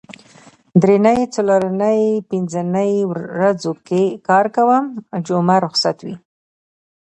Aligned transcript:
درېنۍ 0.81 1.19
څلورنۍ 1.35 2.01
پینځنۍ 2.29 2.91
ورځو 3.11 3.71
کې 3.87 4.03
کار 4.27 4.45
کوم 4.55 4.85
جمعه 5.27 5.57
روخصت 5.65 5.97
وي 6.05 6.15